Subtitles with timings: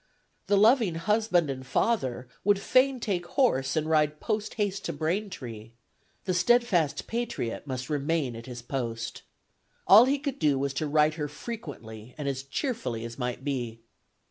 [0.47, 5.73] The loving husband and father would fain take horse and ride post haste to Braintree;
[6.25, 9.21] the steadfast patriot must remain at his post.
[9.85, 13.79] All he could do was to write her frequently and as cheerfully as might be.